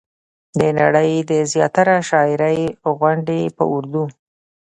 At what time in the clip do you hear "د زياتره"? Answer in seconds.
1.29-1.95